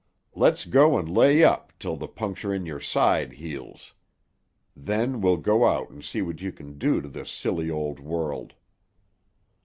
[0.33, 3.93] Let's go and lay up till the puncture in your hide heals.
[4.75, 8.55] Then we'll go out and see what you can do to this silly old world."